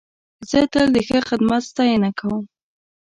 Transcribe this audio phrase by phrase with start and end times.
[0.49, 2.43] زه تل د ښه خدمت ستاینه کوم.